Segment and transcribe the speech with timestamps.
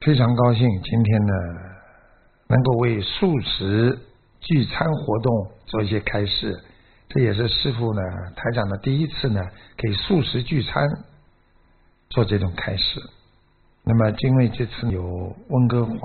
[0.00, 1.34] 非常高兴今天呢，
[2.48, 3.98] 能够为素食
[4.40, 6.58] 聚餐活动做一些开示。
[7.10, 8.00] 这也是师傅呢
[8.34, 9.42] 台长的第一次呢，
[9.76, 10.88] 给素食聚餐
[12.08, 12.98] 做这种开示。
[13.84, 15.98] 那么，因为这次有温哥华、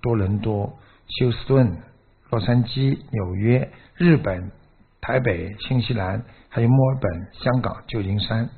[0.00, 0.76] 多伦多、
[1.06, 1.72] 休斯顿、
[2.30, 4.50] 洛杉矶、纽约、日本、
[5.00, 8.50] 台北、新西兰，还有墨尔本、香港、旧金山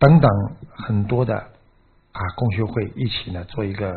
[0.00, 0.28] 等等
[0.74, 1.51] 很多的
[2.12, 3.94] 啊共学会一起呢做一个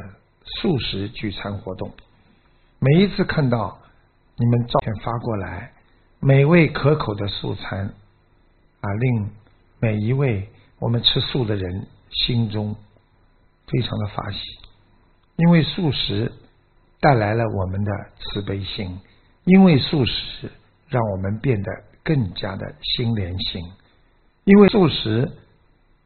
[0.59, 1.91] 素食聚餐活动。
[2.79, 3.77] 每一次看到
[4.37, 5.73] 你们照片发过来，
[6.19, 7.93] 美味可口的素餐
[8.81, 9.29] 啊，令
[9.79, 12.75] 每一位我们吃素的人心中。
[13.67, 14.39] 非常的发喜，
[15.37, 16.31] 因为素食
[16.99, 18.99] 带来了我们的慈悲心，
[19.43, 20.51] 因为素食
[20.87, 21.71] 让我们变得
[22.03, 23.63] 更加的心连心，
[24.43, 25.31] 因为素食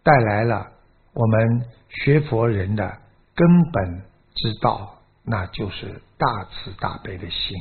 [0.04, 0.71] 带来了
[1.13, 2.98] 我们学佛人的
[3.35, 4.02] 根本
[4.35, 7.57] 之道，那就是大慈大悲的心。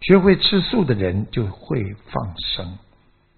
[0.00, 2.78] 学会吃素的人就会放生，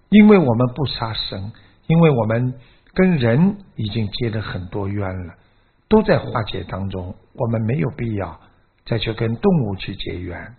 [0.09, 1.51] 因为我们不杀生，
[1.87, 2.53] 因为我们。
[2.97, 5.33] 跟人已经结了很多冤了，
[5.89, 8.39] 都在化解当中，我们没有必要
[8.85, 10.55] 再去跟动物去结缘。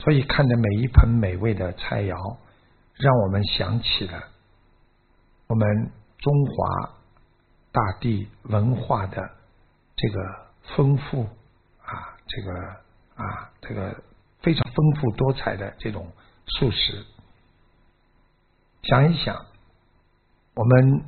[0.00, 2.36] 所以看着每一盆美味的菜肴，
[2.96, 4.20] 让我们想起了
[5.46, 6.90] 我们中华
[7.72, 9.30] 大地文化的
[9.96, 11.22] 这个丰富
[11.84, 12.52] 啊，这个
[13.16, 14.02] 啊，这个
[14.40, 16.12] 非常丰富多彩的这种
[16.46, 17.04] 素食。
[18.82, 19.46] 想一想，
[20.54, 21.04] 我们。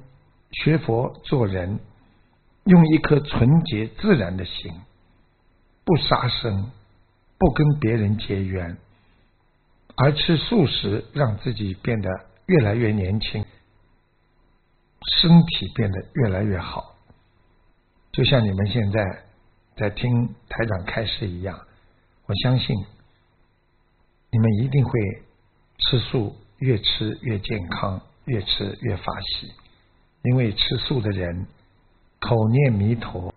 [0.53, 1.79] 学佛做人，
[2.65, 4.81] 用一颗纯洁自然的心，
[5.85, 6.73] 不杀生，
[7.39, 8.77] 不跟别人结缘，
[9.95, 12.11] 而吃素食，让自己变得
[12.47, 13.47] 越来越年轻，
[15.21, 16.97] 身体变得越来越好。
[18.13, 19.23] 就像你们现在
[19.77, 21.59] 在听台长开示一样，
[22.27, 22.77] 我相信
[24.31, 24.93] 你们一定会
[25.79, 29.53] 吃素，越吃越健康，越吃越法喜。
[30.23, 31.47] 因为吃素的人
[32.19, 33.35] 口念弥陀，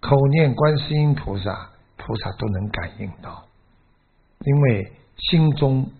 [0.00, 3.46] 口念观世音菩萨，菩萨都能感应到。
[4.40, 5.90] 因为心中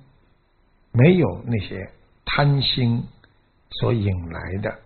[0.93, 1.91] 没有那些
[2.25, 3.07] 贪心
[3.71, 4.79] 所引来的，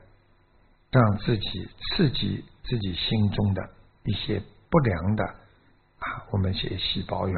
[0.92, 3.70] 让自己刺激自己心中的
[4.04, 7.36] 一些不良的啊，我们些细胞源。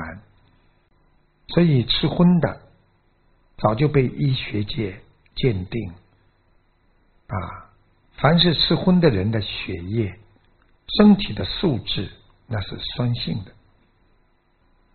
[1.49, 2.61] 所以吃荤的
[3.59, 5.01] 早就被医学界
[5.37, 5.93] 鉴定
[7.29, 7.71] 啊。
[8.17, 10.19] 凡是吃荤的人的血液、
[10.99, 12.11] 身体的素质，
[12.47, 13.53] 那是酸性的；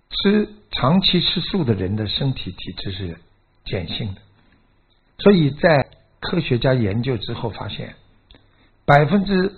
[0.10, 3.20] 吃长期吃素的人的身体体质是
[3.66, 4.22] 碱性的。
[5.20, 5.90] 所以在
[6.20, 7.96] 科学家研究之后发现，
[8.90, 9.54] 百分之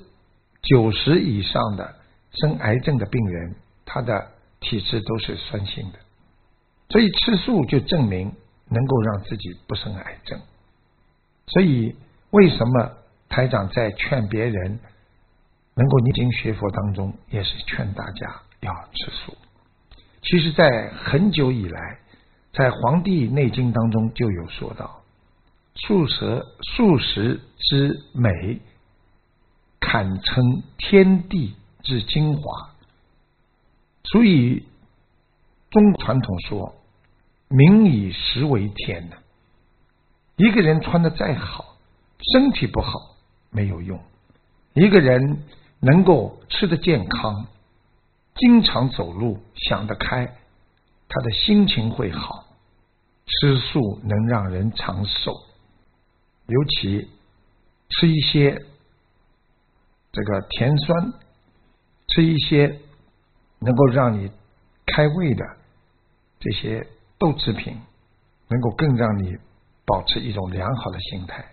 [0.62, 1.96] 九十以上的
[2.42, 3.56] 生癌症的病人，
[3.86, 4.28] 他的
[4.60, 6.00] 体质都是酸性的。
[6.90, 8.34] 所以吃素就证明
[8.68, 10.38] 能够让自己不生癌症。
[11.48, 11.96] 所以
[12.32, 12.92] 为什么？
[13.30, 14.78] 台长在劝别人
[15.76, 19.38] 能够念经学佛当中，也是劝大家要吃素。
[20.22, 22.00] 其实，在很久以来，
[22.52, 25.02] 在《黄帝内经》当中就有说到，
[25.76, 28.60] 素食素食之美，
[29.92, 31.54] 堪称天地
[31.84, 32.70] 之精华。
[34.06, 34.64] 所以，
[35.70, 36.74] 中传统说，
[37.50, 39.18] 民以食为天呢。
[40.38, 41.76] 一个人穿的再好，
[42.32, 43.18] 身体不好。
[43.50, 44.00] 没有用。
[44.76, 45.44] 一个人
[45.82, 47.48] 能够吃得健康，
[48.36, 50.26] 经常走路，想得开，
[51.10, 52.46] 他的心情会好。
[53.26, 55.34] 吃素能让人长寿，
[56.48, 57.10] 尤其
[57.90, 58.66] 吃一些
[60.12, 61.14] 这个甜酸，
[62.08, 62.80] 吃一些
[63.60, 64.32] 能够让你
[64.86, 65.46] 开胃的
[66.40, 67.80] 这些豆制品，
[68.48, 69.38] 能够更让你
[69.86, 71.46] 保持一种良好的心态。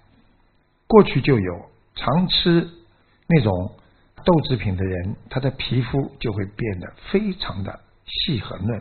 [0.87, 1.71] 过去就有。
[2.01, 2.71] 常吃
[3.27, 3.73] 那种
[4.25, 8.81] 豆制品的人，他的皮肤就会变得非常的细和嫩。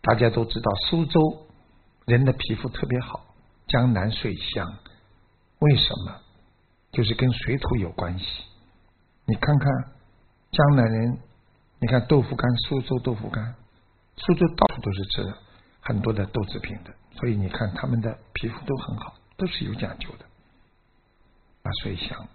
[0.00, 1.20] 大家都知道，苏州
[2.06, 3.34] 人的皮肤特别好，
[3.66, 4.78] 江南水乡。
[5.58, 6.20] 为什么？
[6.92, 8.24] 就是跟水土有关系。
[9.24, 9.72] 你看看
[10.50, 11.18] 江南人，
[11.78, 13.54] 你看豆腐干，苏州豆腐干，
[14.16, 15.34] 苏州到处都是吃的
[15.80, 20.24] 很多的豆制品的，所以你看他们的皮肤都很好，都是有讲究的，
[21.62, 22.26] 啊，所以想。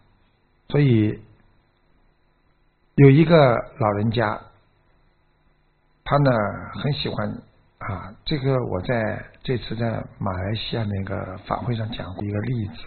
[0.69, 1.21] 所以
[2.95, 4.41] 有一个老人家，
[6.03, 6.31] 他呢
[6.81, 7.29] 很喜欢
[7.77, 12.83] 啊，这个我在这次在马来西亚那个法会上讲过一个例子，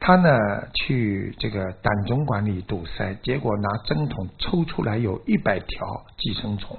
[0.00, 0.38] 他呢
[0.74, 6.78] 去这个胆总管里堵塞，结果拿针筒抽出来有一百条寄生虫，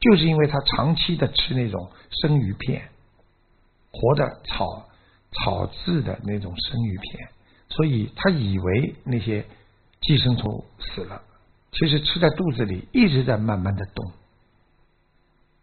[0.00, 2.88] 就是因为他长期的吃那种生鱼片，
[3.92, 4.86] 活的草
[5.32, 7.28] 草制的那种生鱼片，
[7.68, 9.44] 所以他以为那些
[10.00, 11.22] 寄生虫死了，
[11.72, 14.12] 其实吃在肚子里一直在慢慢的动，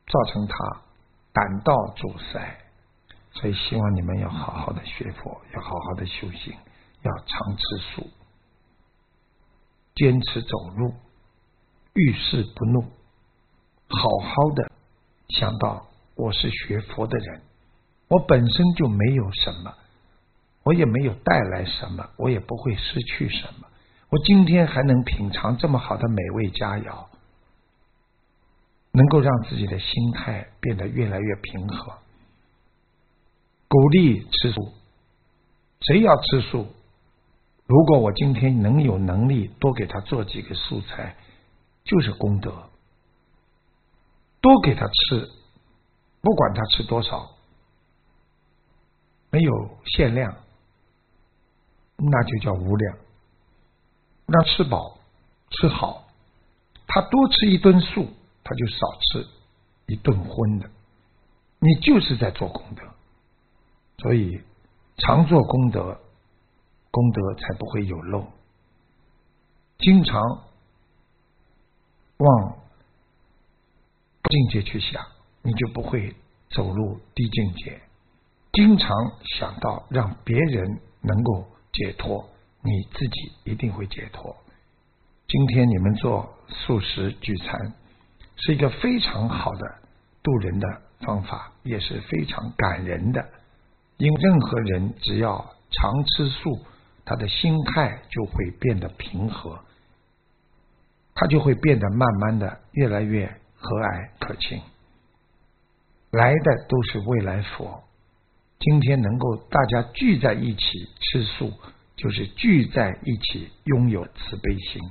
[0.08, 0.82] 造成他
[1.34, 2.58] 胆道阻塞。
[3.34, 6.54] 所以，希望你们要好好的学佛，要好好的修行，
[7.02, 8.08] 要常吃素，
[9.96, 10.94] 坚持走路，
[11.94, 12.84] 遇事不怒，
[13.90, 14.72] 好好的
[15.30, 17.42] 想到我是学佛的人，
[18.08, 19.74] 我本身就没有什么，
[20.64, 23.68] 我也没有带来什么，我也不会失去什么。
[24.10, 27.08] 我今天还能品尝这么好的美味佳肴，
[28.92, 31.98] 能够让自己的心态变得越来越平和。
[33.74, 34.72] 鼓励吃素，
[35.82, 36.68] 谁要吃素？
[37.66, 41.16] 如果我今天能有能力多给他做几个素菜，
[41.84, 42.70] 就是功德。
[44.42, 45.28] 多给他吃，
[46.22, 47.32] 不管他吃多少，
[49.32, 49.52] 没有
[49.88, 50.36] 限量，
[51.98, 52.98] 那就叫无量。
[54.28, 55.00] 让吃饱
[55.50, 56.06] 吃好，
[56.86, 58.06] 他多吃一顿素，
[58.44, 59.28] 他就少吃
[59.88, 60.70] 一顿荤的。
[61.58, 62.84] 你就是在做功德。
[63.98, 64.42] 所以，
[64.98, 66.00] 常做功德，
[66.92, 68.28] 功德才不会有漏。
[69.80, 70.22] 经常
[72.18, 72.58] 往
[74.30, 75.06] 境界去想，
[75.42, 76.16] 你就不会
[76.50, 77.82] 走入低境界。
[78.52, 78.90] 经常
[79.38, 82.30] 想到让别人能够解脱，
[82.62, 84.36] 你自己一定会解脱。
[85.28, 87.74] 今天你们做素食聚餐，
[88.36, 89.76] 是一个非常好的
[90.22, 93.28] 渡人的方法，也是非常感人的。
[94.04, 96.60] 因为任何人只要常吃素，
[97.06, 99.58] 他的心态就会变得平和，
[101.16, 104.62] 他就会变得慢慢的越来越和蔼可亲。
[106.12, 107.82] 来的都是未来佛，
[108.60, 110.62] 今天能够大家聚在一起
[111.00, 111.54] 吃素，
[111.96, 114.82] 就是聚在一起拥有慈悲心。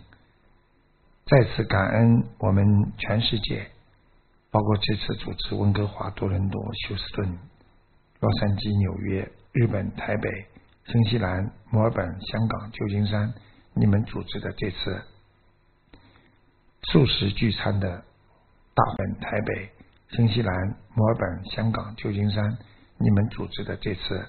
[1.26, 2.65] 再次感恩我们
[2.97, 3.67] 全世界，
[4.50, 7.38] 包括这次主持温哥华、多伦多、休斯顿。
[8.23, 10.31] 洛杉矶、纽约、日本、台北、
[10.87, 13.35] 新西兰、墨尔本、香港、旧金山，
[13.75, 15.03] 你们组织的这次
[16.85, 18.05] 素食聚餐的
[18.75, 19.69] 大本，台北、
[20.11, 20.55] 新西兰、
[20.95, 22.59] 墨尔本、香港、旧金山，
[22.97, 24.29] 你们组织的这次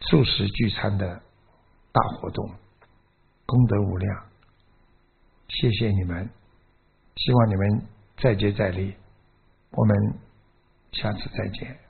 [0.00, 1.20] 素食聚餐的
[1.92, 2.50] 大活动，
[3.44, 4.26] 功德无量，
[5.48, 6.30] 谢谢你们，
[7.14, 7.82] 希望你们
[8.16, 8.96] 再接再厉，
[9.72, 10.14] 我们
[10.92, 11.85] 下次再见。